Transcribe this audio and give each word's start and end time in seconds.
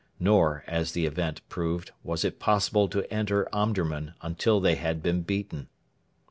Nor, 0.19 0.63
as 0.65 0.93
the 0.93 1.05
event 1.05 1.47
proved, 1.47 1.91
was 2.03 2.25
it 2.25 2.39
possible 2.39 2.87
to 2.87 3.03
enter 3.13 3.47
Omdurman 3.53 4.15
until 4.23 4.59
they 4.59 4.73
had 4.73 5.03
been 5.03 5.21
beaten. 5.21 5.69